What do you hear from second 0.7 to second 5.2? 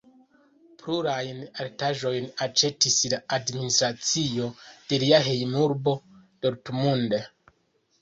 Plurajn artaĵojn aĉetis la administracio de